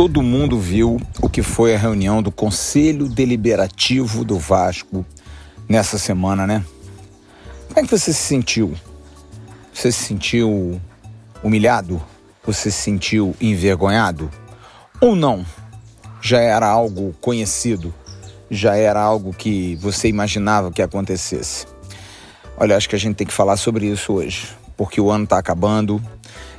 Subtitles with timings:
[0.00, 5.04] todo mundo viu o que foi a reunião do Conselho Deliberativo do Vasco
[5.68, 6.64] nessa semana, né?
[7.68, 8.74] Como é que você se sentiu?
[9.74, 10.80] Você se sentiu
[11.44, 12.00] humilhado?
[12.46, 14.30] Você se sentiu envergonhado?
[15.02, 15.44] Ou não?
[16.22, 17.92] Já era algo conhecido?
[18.50, 21.66] Já era algo que você imaginava que acontecesse?
[22.56, 24.48] Olha, acho que a gente tem que falar sobre isso hoje,
[24.78, 26.02] porque o ano está acabando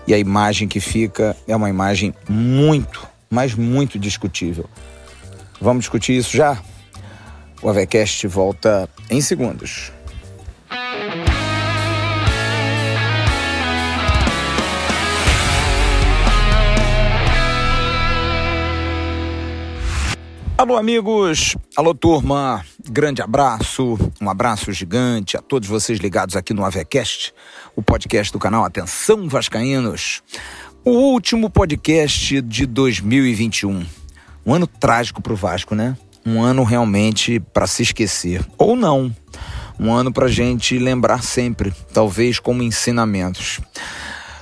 [0.05, 4.69] e a imagem que fica é uma imagem muito, mas muito discutível.
[5.59, 6.61] Vamos discutir isso já?
[7.61, 9.91] O AVCast volta em segundos.
[20.61, 21.55] Alô, amigos!
[21.75, 22.63] Alô, turma!
[22.87, 27.33] Grande abraço, um abraço gigante a todos vocês ligados aqui no AVCast,
[27.75, 30.21] o podcast do canal Atenção Vascaínos.
[30.83, 33.85] O último podcast de 2021.
[34.43, 35.95] Um ano trágico para o Vasco, né?
[36.25, 38.43] Um ano realmente para se esquecer.
[38.57, 39.15] Ou não.
[39.79, 43.59] Um ano para gente lembrar sempre, talvez como ensinamentos.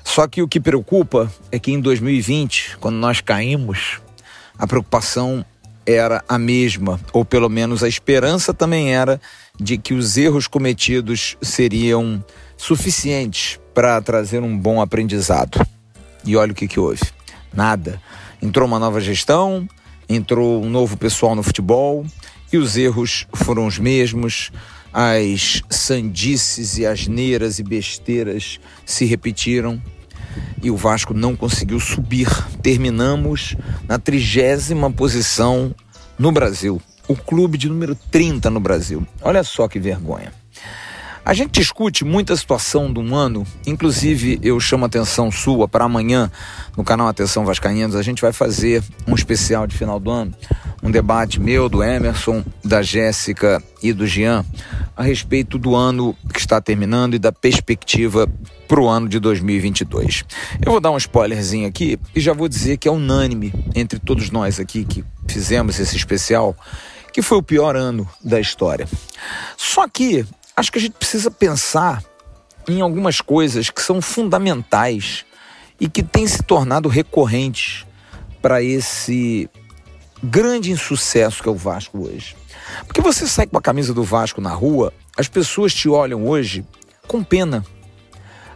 [0.02, 4.00] Só que o que preocupa é que em 2020, quando nós caímos,
[4.58, 5.44] a preocupação
[5.86, 9.20] era a mesma, ou pelo menos a esperança também era
[9.60, 12.24] de que os erros cometidos seriam
[12.56, 15.60] suficientes para trazer um bom aprendizado.
[16.26, 17.02] E olha o que, que houve:
[17.54, 18.02] nada.
[18.42, 19.68] Entrou uma nova gestão,
[20.08, 22.06] entrou um novo pessoal no futebol
[22.52, 24.52] e os erros foram os mesmos.
[24.92, 29.80] As sandices e asneiras e besteiras se repetiram
[30.62, 32.28] e o Vasco não conseguiu subir.
[32.62, 33.56] Terminamos
[33.88, 35.74] na trigésima posição
[36.18, 39.06] no Brasil, o clube de número 30 no Brasil.
[39.22, 40.39] Olha só que vergonha.
[41.30, 46.32] A gente discute muita situação do ano, inclusive eu chamo a atenção sua para amanhã
[46.76, 50.34] no canal Atenção Vascaínos, a gente vai fazer um especial de final do ano,
[50.82, 54.44] um debate meu, do Emerson, da Jéssica e do Jean
[54.98, 58.28] a respeito do ano que está terminando e da perspectiva
[58.68, 60.26] para o ano de 2022.
[60.66, 64.32] Eu vou dar um spoilerzinho aqui e já vou dizer que é unânime entre todos
[64.32, 66.56] nós aqui que fizemos esse especial
[67.14, 68.88] que foi o pior ano da história.
[69.58, 70.26] Só que
[70.60, 72.04] acho que a gente precisa pensar
[72.68, 75.26] em algumas coisas que são fundamentais
[75.80, 77.86] e que têm se tornado recorrentes
[78.42, 79.50] para esse
[80.22, 82.36] grande insucesso que é o Vasco hoje.
[82.86, 86.66] Porque você sai com a camisa do Vasco na rua, as pessoas te olham hoje
[87.08, 87.66] com pena.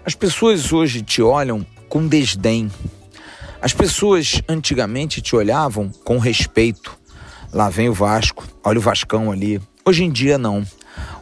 [0.06, 2.70] As pessoas hoje te olham com desdém.
[3.62, 7.00] As pessoas antigamente te olhavam com respeito.
[7.53, 9.62] Lá vem o Vasco, olha o Vascão ali.
[9.85, 10.66] Hoje em dia não.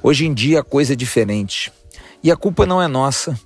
[0.03, 1.71] Hoje em dia a coisa é diferente.
[2.23, 3.39] E a culpa não é nossa.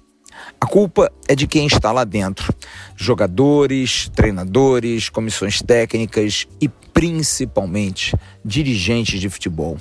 [0.60, 2.54] A culpa é de quem está lá dentro:
[2.96, 9.78] jogadores, treinadores, comissões técnicas e principalmente dirigentes de futebol.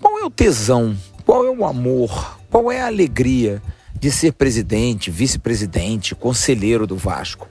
[0.00, 0.96] Qual é o tesão?
[1.24, 2.38] Qual é o amor?
[2.50, 3.62] Qual é a alegria
[3.98, 7.48] de ser presidente, vice-presidente, conselheiro do Vasco?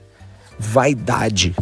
[0.56, 1.56] Vaidade.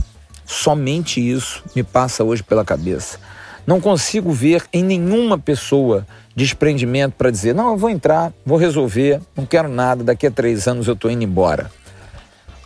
[0.44, 3.18] Somente isso me passa hoje pela cabeça.
[3.66, 9.20] Não consigo ver em nenhuma pessoa desprendimento para dizer: não, eu vou entrar, vou resolver,
[9.36, 11.70] não quero nada, daqui a três anos eu estou indo embora.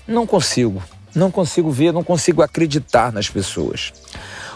[0.09, 0.83] Não consigo,
[1.15, 3.93] não consigo ver, não consigo acreditar nas pessoas.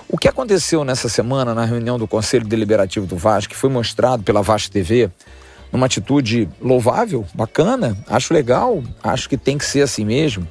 [0.08, 4.22] O que aconteceu nessa semana na reunião do Conselho Deliberativo do Vasco, que foi mostrado
[4.22, 5.10] pela Vasco TV,
[5.70, 10.48] numa atitude louvável, bacana, acho legal, acho que tem que ser assim mesmo,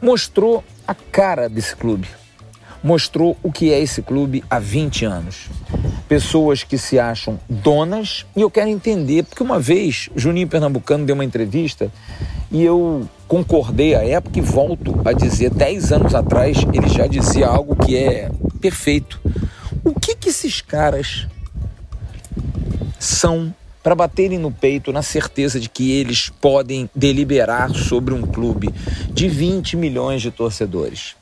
[0.00, 2.08] mostrou a cara desse clube
[2.84, 5.48] mostrou o que é esse clube há 20 anos.
[6.06, 11.14] Pessoas que se acham donas, e eu quero entender, porque uma vez Juninho Pernambucano deu
[11.14, 11.90] uma entrevista
[12.52, 17.46] e eu concordei à época e volto a dizer, 10 anos atrás ele já dizia
[17.46, 18.30] algo que é
[18.60, 19.18] perfeito.
[19.82, 21.26] O que que esses caras
[22.98, 23.52] são
[23.82, 28.68] para baterem no peito na certeza de que eles podem deliberar sobre um clube
[29.10, 31.16] de 20 milhões de torcedores?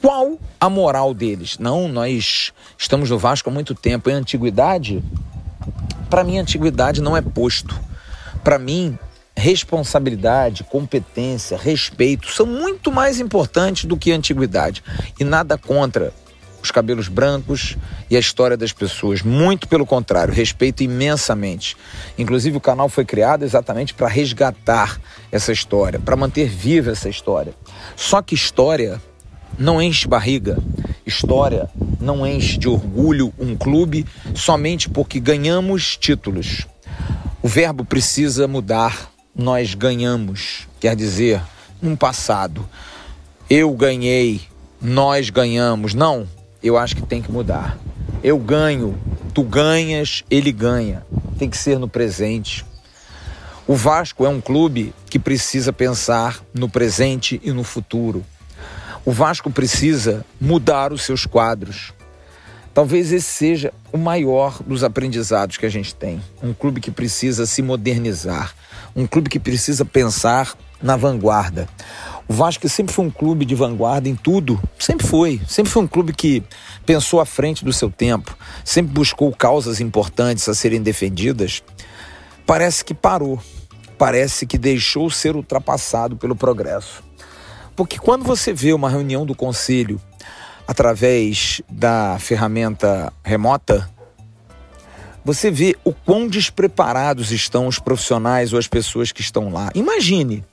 [0.00, 1.58] Qual a moral deles?
[1.58, 4.08] Não, nós estamos no Vasco há muito tempo.
[4.08, 5.02] Em antiguidade,
[6.08, 7.78] para mim, antiguidade não é posto.
[8.44, 8.96] Para mim,
[9.36, 14.82] responsabilidade, competência, respeito são muito mais importantes do que antiguidade.
[15.18, 16.12] E nada contra
[16.62, 17.76] os cabelos brancos
[18.10, 19.22] e a história das pessoas.
[19.22, 21.76] Muito pelo contrário, respeito imensamente.
[22.16, 25.00] Inclusive, o canal foi criado exatamente para resgatar
[25.30, 27.54] essa história, para manter viva essa história.
[27.96, 29.00] Só que história
[29.56, 30.58] não enche barriga.
[31.06, 34.04] História não enche de orgulho um clube
[34.34, 36.66] somente porque ganhamos títulos.
[37.42, 39.12] O verbo precisa mudar.
[39.34, 40.66] Nós ganhamos.
[40.80, 41.40] Quer dizer,
[41.80, 42.68] no passado,
[43.48, 44.40] eu ganhei
[44.80, 45.94] nós ganhamos.
[45.94, 46.26] Não,
[46.62, 47.78] eu acho que tem que mudar.
[48.22, 48.98] Eu ganho,
[49.34, 51.04] tu ganhas, ele ganha.
[51.38, 52.64] Tem que ser no presente.
[53.66, 58.24] O Vasco é um clube que precisa pensar no presente e no futuro.
[59.08, 61.94] O Vasco precisa mudar os seus quadros.
[62.74, 66.20] Talvez esse seja o maior dos aprendizados que a gente tem.
[66.42, 68.54] Um clube que precisa se modernizar,
[68.94, 71.66] um clube que precisa pensar na vanguarda.
[72.28, 75.40] O Vasco sempre foi um clube de vanguarda em tudo, sempre foi.
[75.48, 76.42] Sempre foi um clube que
[76.84, 81.62] pensou à frente do seu tempo, sempre buscou causas importantes a serem defendidas.
[82.44, 83.40] Parece que parou,
[83.96, 87.07] parece que deixou ser ultrapassado pelo progresso.
[87.78, 90.00] Porque quando você vê uma reunião do conselho
[90.66, 93.88] através da ferramenta remota,
[95.24, 99.70] você vê o quão despreparados estão os profissionais ou as pessoas que estão lá.
[99.76, 100.44] Imagine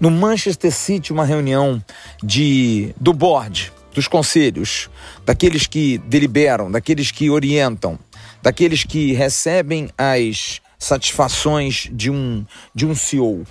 [0.00, 1.80] no Manchester City uma reunião
[2.20, 4.90] de do board, dos conselhos,
[5.24, 7.96] daqueles que deliberam, daqueles que orientam,
[8.42, 12.44] daqueles que recebem as satisfações de um
[12.74, 13.46] de um CEO.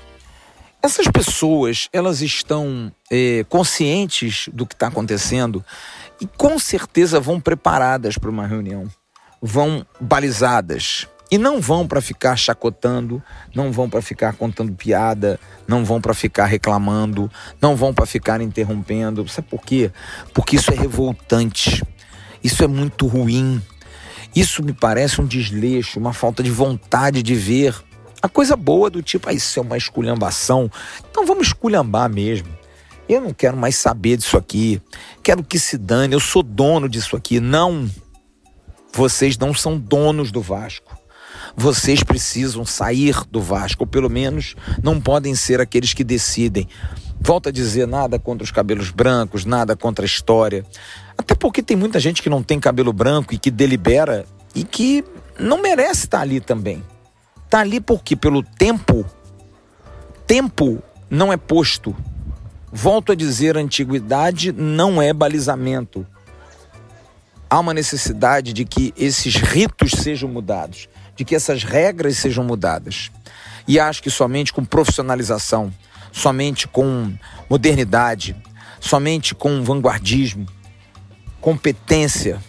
[0.86, 5.64] Essas pessoas, elas estão é, conscientes do que está acontecendo
[6.20, 8.84] e com certeza vão preparadas para uma reunião,
[9.42, 13.24] vão balizadas e não vão para ficar chacotando,
[13.56, 17.32] não vão para ficar contando piada, não vão para ficar reclamando,
[17.62, 19.26] não vão para ficar interrompendo.
[19.30, 19.90] Sabe por quê?
[20.34, 21.82] Porque isso é revoltante.
[22.44, 23.62] Isso é muito ruim.
[24.36, 27.74] Isso me parece um desleixo, uma falta de vontade de ver
[28.24, 30.72] a coisa boa do tipo, ah, isso é uma esculhambação.
[31.12, 32.48] Então vamos esculhambar mesmo.
[33.10, 34.82] Eu não quero mais saber disso aqui.
[35.22, 36.14] Quero que se dane.
[36.14, 37.42] Eu sou dono disso aqui.
[37.42, 37.90] Não.
[38.94, 40.98] Vocês não são donos do Vasco.
[41.54, 46.70] Vocês precisam sair do Vasco, ou pelo menos não podem ser aqueles que decidem.
[47.20, 50.66] Volto a dizer nada contra os cabelos brancos, nada contra a história.
[51.18, 55.04] Até porque tem muita gente que não tem cabelo branco e que delibera e que
[55.38, 56.82] não merece estar ali também.
[57.54, 59.06] Está ali porque pelo tempo,
[60.26, 61.96] tempo não é posto.
[62.72, 66.04] Volto a dizer, antiguidade não é balizamento.
[67.48, 73.12] Há uma necessidade de que esses ritos sejam mudados, de que essas regras sejam mudadas.
[73.68, 75.72] E acho que somente com profissionalização,
[76.12, 77.14] somente com
[77.48, 78.36] modernidade,
[78.80, 80.48] somente com vanguardismo,
[81.40, 82.42] competência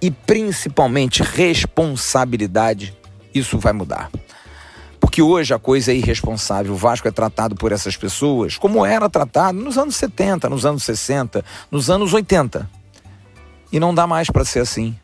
[0.00, 2.96] e principalmente responsabilidade,
[3.34, 4.08] isso vai mudar.
[5.02, 6.72] Porque hoje a coisa é irresponsável.
[6.72, 10.84] O Vasco é tratado por essas pessoas como era tratado nos anos 70, nos anos
[10.84, 12.70] 60, nos anos 80.
[13.72, 14.96] E não dá mais para ser assim.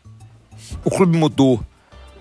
[0.85, 1.59] O clube mudou.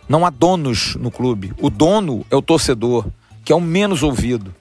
[0.09, 1.55] Não há donos no clube.
[1.63, 3.07] O dono é o torcedor,
[3.45, 4.53] que é o menos ouvido,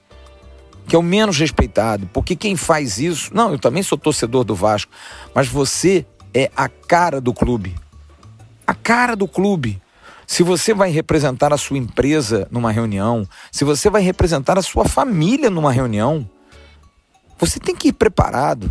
[0.86, 2.08] que é o menos respeitado.
[2.12, 3.34] Porque quem faz isso.
[3.34, 4.92] Não, eu também sou torcedor do Vasco,
[5.34, 7.74] mas você é a cara do clube.
[8.64, 9.82] A cara do clube.
[10.28, 14.84] Se você vai representar a sua empresa numa reunião, se você vai representar a sua
[14.84, 16.28] família numa reunião,
[17.38, 18.70] você tem que ir preparado,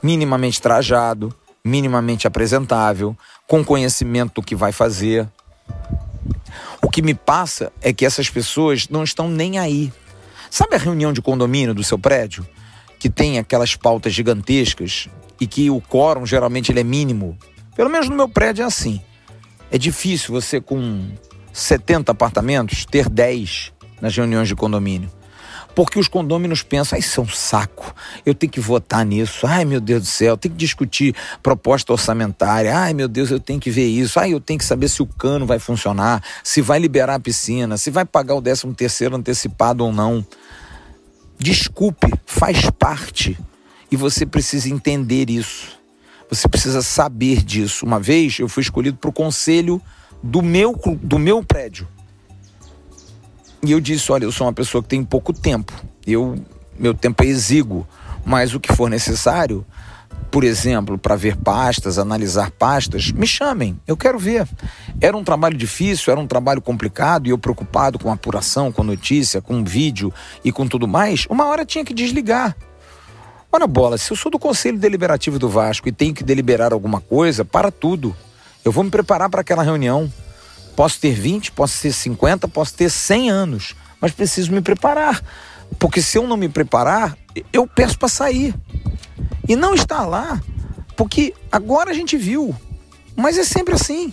[0.00, 1.34] minimamente trajado,
[1.64, 3.16] minimamente apresentável,
[3.48, 5.28] com conhecimento do que vai fazer.
[6.80, 9.92] O que me passa é que essas pessoas não estão nem aí.
[10.48, 12.46] Sabe a reunião de condomínio do seu prédio?
[12.96, 15.08] Que tem aquelas pautas gigantescas
[15.40, 17.36] e que o quórum geralmente ele é mínimo?
[17.74, 19.02] Pelo menos no meu prédio é assim.
[19.70, 21.10] É difícil você, com
[21.52, 25.10] 70 apartamentos, ter 10 nas reuniões de condomínio.
[25.74, 27.94] Porque os condôminos pensam, ah, isso é um saco,
[28.24, 31.92] eu tenho que votar nisso, ai meu Deus do céu, eu tenho que discutir proposta
[31.92, 35.02] orçamentária, ai meu Deus, eu tenho que ver isso, ai eu tenho que saber se
[35.02, 39.16] o cano vai funcionar, se vai liberar a piscina, se vai pagar o 13 terceiro
[39.16, 40.26] antecipado ou não.
[41.38, 43.38] Desculpe, faz parte
[43.90, 45.75] e você precisa entender isso.
[46.28, 47.86] Você precisa saber disso.
[47.86, 49.80] Uma vez eu fui escolhido para o conselho
[50.22, 51.86] do meu, do meu prédio.
[53.62, 55.72] E eu disse: olha, eu sou uma pessoa que tem pouco tempo.
[56.06, 56.36] Eu,
[56.78, 57.86] meu tempo é exíguo,
[58.24, 59.64] mas o que for necessário,
[60.30, 64.48] por exemplo, para ver pastas, analisar pastas, me chamem, eu quero ver.
[65.00, 69.40] Era um trabalho difícil, era um trabalho complicado e eu preocupado com apuração, com notícia,
[69.40, 70.12] com vídeo
[70.44, 71.26] e com tudo mais.
[71.28, 72.56] Uma hora tinha que desligar.
[73.56, 77.00] Ora bola, se eu sou do Conselho Deliberativo do Vasco e tenho que deliberar alguma
[77.00, 78.14] coisa, para tudo.
[78.62, 80.12] Eu vou me preparar para aquela reunião.
[80.76, 85.24] Posso ter 20, posso ter 50, posso ter 100 anos, mas preciso me preparar.
[85.78, 87.16] Porque se eu não me preparar,
[87.50, 88.54] eu peço para sair.
[89.48, 90.38] E não está lá,
[90.94, 92.54] porque agora a gente viu.
[93.16, 94.12] Mas é sempre assim.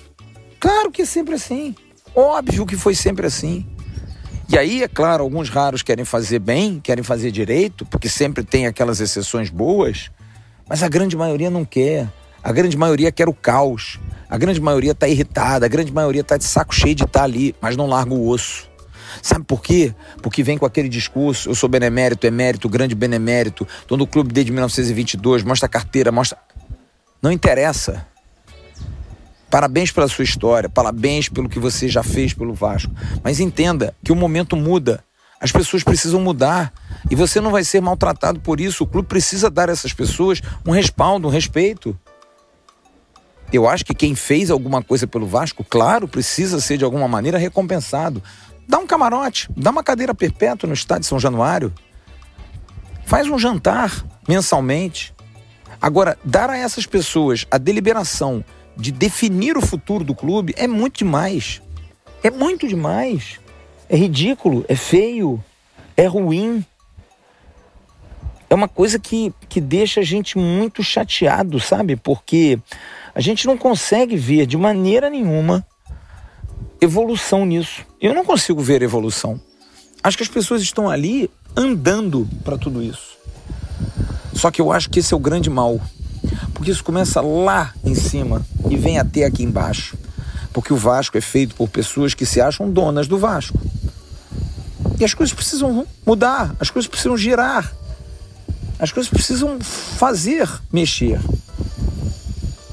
[0.57, 1.75] Claro que é sempre assim.
[2.15, 3.67] Óbvio que foi sempre assim.
[4.49, 8.67] E aí, é claro, alguns raros querem fazer bem, querem fazer direito, porque sempre tem
[8.67, 10.11] aquelas exceções boas,
[10.67, 12.07] Mas a grande maioria não quer.
[12.41, 13.99] A grande maioria quer o caos.
[14.29, 15.65] A grande maioria está irritada.
[15.65, 18.27] A grande maioria está de saco cheio de estar tá ali, mas não larga o
[18.27, 18.69] osso.
[19.21, 19.93] Sabe por quê?
[20.21, 24.51] Porque vem com aquele discurso: eu sou benemérito, emérito, grande benemérito, estou no clube desde
[24.51, 26.37] 1922, mostra a carteira, mostra.
[27.21, 28.05] Não interessa.
[29.53, 32.91] Parabéns pela sua história, parabéns pelo que você já fez pelo Vasco.
[33.23, 35.03] Mas entenda que o momento muda.
[35.39, 36.73] As pessoas precisam mudar.
[37.07, 38.83] E você não vai ser maltratado por isso.
[38.83, 41.95] O clube precisa dar a essas pessoas um respaldo, um respeito.
[43.51, 47.37] Eu acho que quem fez alguma coisa pelo Vasco, claro, precisa ser de alguma maneira
[47.37, 48.23] recompensado.
[48.67, 51.71] Dá um camarote, dá uma cadeira perpétua no estádio São Januário.
[53.05, 55.13] Faz um jantar mensalmente.
[55.79, 58.43] Agora, dar a essas pessoas a deliberação
[58.75, 61.61] de definir o futuro do clube é muito demais.
[62.23, 63.39] É muito demais.
[63.89, 65.43] É ridículo, é feio,
[65.95, 66.65] é ruim.
[68.49, 71.95] É uma coisa que, que deixa a gente muito chateado, sabe?
[71.95, 72.59] Porque
[73.13, 75.65] a gente não consegue ver de maneira nenhuma
[76.79, 77.85] evolução nisso.
[77.99, 79.39] Eu não consigo ver evolução.
[80.03, 83.17] Acho que as pessoas estão ali andando para tudo isso.
[84.33, 85.79] Só que eu acho que esse é o grande mal.
[86.53, 89.97] Porque isso começa lá em cima e vem até aqui embaixo.
[90.51, 93.59] Porque o Vasco é feito por pessoas que se acham donas do Vasco.
[94.99, 97.73] E as coisas precisam mudar, as coisas precisam girar,
[98.77, 101.19] as coisas precisam fazer mexer.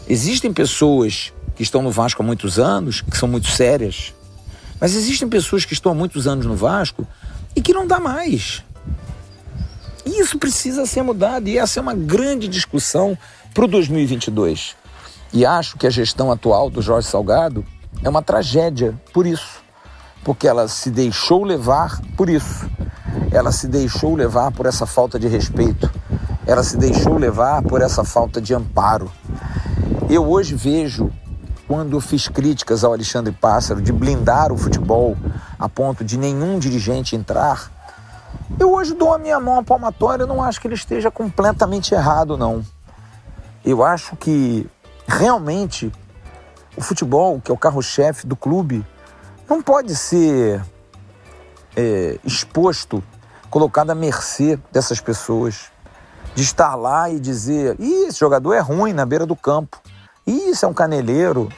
[0.09, 4.13] Existem pessoas que estão no Vasco há muitos anos, que são muito sérias,
[4.81, 7.07] mas existem pessoas que estão há muitos anos no Vasco
[7.55, 8.63] e que não dá mais.
[10.05, 13.17] Isso precisa ser mudado e essa é uma grande discussão
[13.55, 14.77] para o 2022.
[15.33, 17.65] E acho que a gestão atual do Jorge Salgado
[18.03, 19.61] é uma tragédia por isso,
[20.25, 22.69] porque ela se deixou levar por isso.
[23.33, 25.91] Ela se deixou levar por essa falta de respeito.
[26.47, 29.11] Ela se deixou levar por essa falta de amparo.
[30.09, 31.13] Eu hoje vejo,
[31.69, 35.17] quando fiz críticas ao Alexandre Pássaro de blindar o futebol
[35.59, 37.71] a ponto de nenhum dirigente entrar,
[38.59, 41.95] eu hoje dou a minha mão à palmatória, eu não acho que ele esteja completamente
[41.95, 42.65] errado, não.
[43.65, 44.69] Eu acho que
[45.07, 45.93] realmente
[46.77, 48.87] o futebol, que é o carro-chefe do clube,
[49.49, 50.65] não pode ser
[51.77, 53.03] é, exposto,
[53.51, 55.71] colocado à mercê dessas pessoas.
[56.33, 59.81] De estar lá e dizer: Ih, esse jogador é ruim na beira do campo.
[60.25, 61.49] Ih, isso é um caneleiro.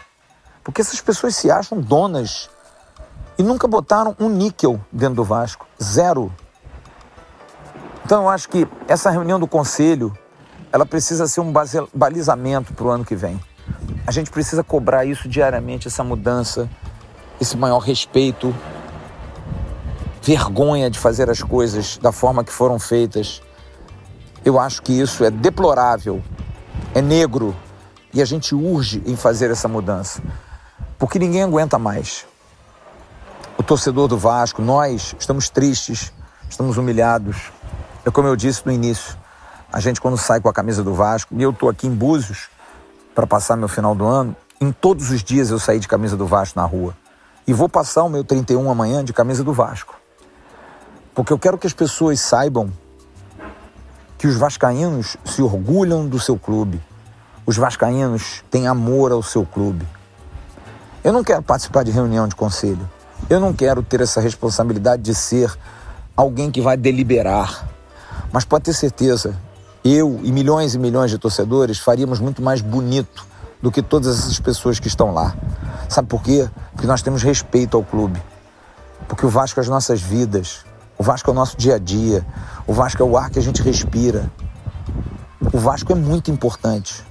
[0.65, 2.49] Porque essas pessoas se acham donas
[3.37, 5.67] e nunca botaram um níquel dentro do Vasco.
[5.83, 6.33] Zero.
[8.05, 10.17] Então eu acho que essa reunião do conselho
[10.73, 11.53] ela precisa ser um
[11.95, 13.39] balizamento para o ano que vem.
[14.07, 16.69] A gente precisa cobrar isso diariamente, essa mudança,
[17.39, 18.55] esse maior respeito,
[20.23, 23.43] vergonha de fazer as coisas da forma que foram feitas.
[24.45, 26.23] Eu acho que isso é deplorável,
[26.95, 27.55] é negro
[28.15, 30.23] e a gente urge em fazer essa mudança,
[30.99, 32.27] porque ninguém aguenta mais.
[33.59, 36.13] O torcedor do Vasco, nós estamos tristes,
[36.49, 37.53] estamos humilhados.
[38.05, 39.17] É como eu disse no início,
[39.73, 42.51] a gente, quando sai com a camisa do Vasco, e eu estou aqui em Búzios
[43.15, 46.27] para passar meu final do ano, em todos os dias eu saí de camisa do
[46.27, 46.95] Vasco na rua.
[47.47, 49.99] E vou passar o meu 31 amanhã de camisa do Vasco.
[51.15, 52.71] Porque eu quero que as pessoas saibam
[54.19, 56.81] que os vascaínos se orgulham do seu clube.
[57.47, 59.89] Os vascaínos têm amor ao seu clube.
[61.03, 62.89] Eu não quero participar de reunião de conselho.
[63.29, 65.53] Eu não quero ter essa responsabilidade de ser
[66.15, 67.69] alguém que vai deliberar.
[68.31, 69.37] Mas pode ter certeza
[69.85, 73.27] eu e milhões e milhões de torcedores faríamos muito mais bonito
[73.61, 75.35] do que todas essas pessoas que estão lá.
[75.89, 76.49] Sabe por quê?
[76.73, 78.23] Porque nós temos respeito ao clube.
[79.09, 80.65] Porque o Vasco é as nossas vidas.
[80.99, 82.27] O Vasco é o nosso dia a dia.
[82.67, 84.31] O Vasco é o ar que a gente respira.
[85.53, 87.05] O Vasco é muito importante.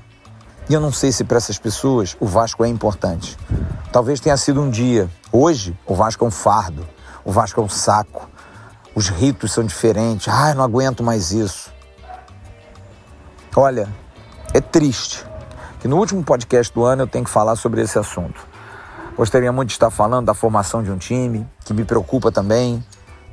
[0.70, 3.38] E eu não sei se para essas pessoas o Vasco é importante.
[3.92, 5.10] Talvez tenha sido um dia.
[5.32, 6.88] Hoje, o Vasco é um fardo.
[7.26, 8.30] O Vasco é um saco.
[8.96, 10.28] Os ritos são diferentes.
[10.28, 11.72] Ai, não aguento mais isso.
[13.56, 13.90] Olha,
[14.54, 15.26] é triste
[15.82, 18.48] que no último podcast do ano eu tenho que falar sobre esse assunto.
[19.18, 22.82] Gostaria muito de estar falando da formação de um time, que me preocupa também.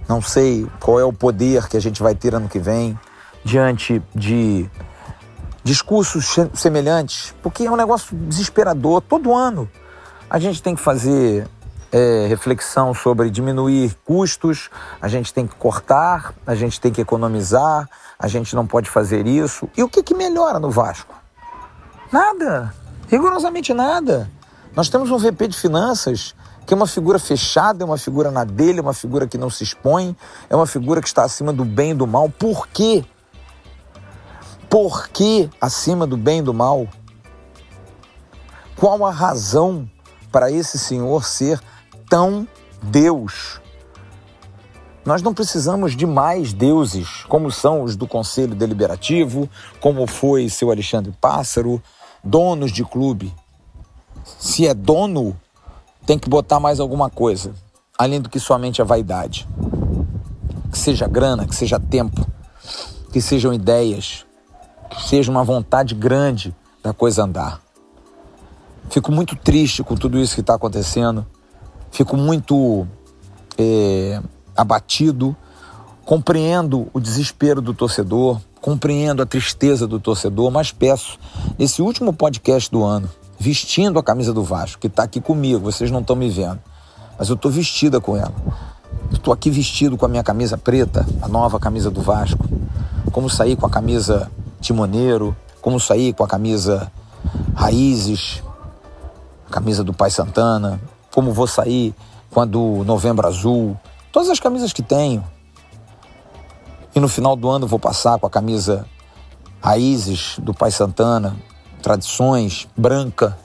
[0.08, 2.98] Não sei qual é o poder que a gente vai ter ano que vem
[3.44, 4.68] diante de
[5.62, 9.00] discursos semelhantes, porque é um negócio desesperador.
[9.00, 9.70] Todo ano
[10.28, 11.46] a gente tem que fazer
[11.92, 17.88] é, reflexão sobre diminuir custos, a gente tem que cortar, a gente tem que economizar,
[18.18, 19.68] a gente não pode fazer isso.
[19.76, 21.14] E o que, que melhora no Vasco?
[22.12, 22.74] Nada,
[23.08, 24.30] rigorosamente nada.
[24.74, 26.34] Nós temos um VP de finanças
[26.66, 29.48] que é uma figura fechada, é uma figura na dele, é uma figura que não
[29.48, 30.14] se expõe,
[30.50, 32.28] é uma figura que está acima do bem e do mal.
[32.28, 33.06] Por quê?
[34.68, 36.86] Por que acima do bem e do mal?
[38.76, 39.90] Qual a razão
[40.30, 41.58] para esse senhor ser
[42.08, 42.46] tão
[42.82, 43.60] Deus?
[45.04, 49.48] Nós não precisamos de mais deuses, como são os do Conselho Deliberativo,
[49.80, 51.82] como foi seu Alexandre Pássaro,
[52.22, 53.34] donos de clube.
[54.38, 55.34] Se é dono,
[56.04, 57.54] tem que botar mais alguma coisa,
[57.96, 59.48] além do que somente a vaidade.
[60.70, 62.26] Que seja grana, que seja tempo,
[63.10, 64.26] que sejam ideias,
[64.90, 67.62] que seja uma vontade grande da coisa andar.
[68.90, 71.26] Fico muito triste com tudo isso que está acontecendo.
[71.90, 72.86] Fico muito
[73.56, 74.20] é,
[74.56, 75.36] abatido.
[76.04, 81.18] Compreendo o desespero do torcedor, compreendo a tristeza do torcedor, mas peço,
[81.58, 85.90] nesse último podcast do ano, vestindo a camisa do Vasco, que está aqui comigo, vocês
[85.90, 86.60] não estão me vendo,
[87.18, 88.32] mas eu estou vestida com ela.
[89.12, 92.46] Estou aqui vestido com a minha camisa preta, a nova camisa do Vasco.
[93.12, 94.30] Como sair com a camisa
[94.60, 96.90] timoneiro, como sair com a camisa
[97.54, 98.42] raízes,
[99.48, 100.80] a camisa do Pai Santana,
[101.18, 101.92] como vou sair
[102.30, 103.76] quando Novembro Azul,
[104.12, 105.24] todas as camisas que tenho.
[106.94, 108.86] E no final do ano vou passar com a camisa
[109.60, 111.34] Raízes do Pai Santana,
[111.82, 113.36] Tradições, branca,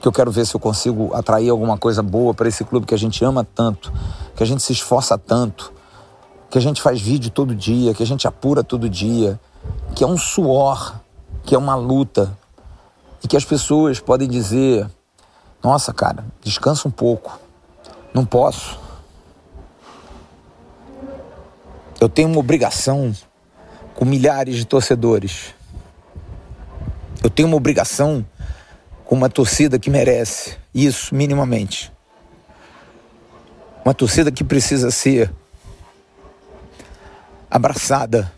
[0.00, 2.94] que eu quero ver se eu consigo atrair alguma coisa boa para esse clube que
[2.94, 3.92] a gente ama tanto,
[4.36, 5.72] que a gente se esforça tanto,
[6.48, 9.40] que a gente faz vídeo todo dia, que a gente apura todo dia,
[9.92, 11.00] que é um suor,
[11.42, 12.30] que é uma luta,
[13.24, 14.88] e que as pessoas podem dizer:
[15.62, 17.38] nossa, cara, descansa um pouco,
[18.14, 18.78] não posso.
[22.00, 23.12] Eu tenho uma obrigação
[23.94, 25.52] com milhares de torcedores.
[27.22, 28.24] Eu tenho uma obrigação
[29.04, 31.92] com uma torcida que merece isso minimamente.
[33.84, 35.32] Uma torcida que precisa ser
[37.50, 38.32] abraçada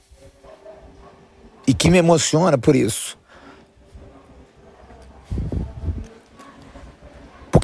[1.66, 3.19] e que me emociona por isso.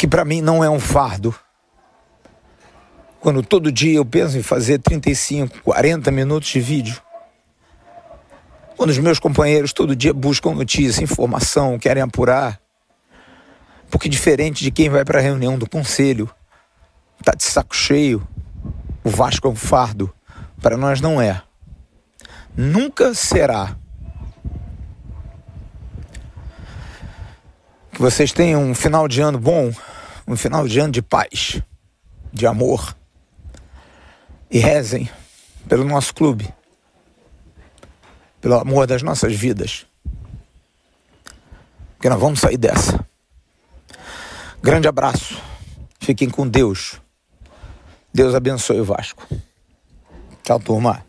[0.06, 1.34] Porque para mim não é um fardo.
[3.18, 7.02] Quando todo dia eu penso em fazer 35, 40 minutos de vídeo.
[8.76, 12.60] Quando os meus companheiros todo dia buscam notícia, informação, querem apurar.
[13.90, 16.30] Porque diferente de quem vai para a reunião do conselho,
[17.24, 18.24] tá de saco cheio,
[19.02, 20.12] o Vasco é um fardo.
[20.62, 21.42] Para nós não é.
[22.56, 23.76] Nunca será.
[27.90, 29.72] Que vocês tenham um final de ano bom,
[30.26, 31.60] um final de ano de paz,
[32.32, 32.96] de amor.
[34.50, 35.08] E rezem
[35.68, 36.52] pelo nosso clube,
[38.40, 39.86] pelo amor das nossas vidas.
[41.96, 43.04] Porque nós vamos sair dessa.
[44.62, 45.40] Grande abraço.
[46.00, 47.00] Fiquem com Deus.
[48.12, 49.26] Deus abençoe o Vasco.
[50.42, 51.05] Tchau, turma.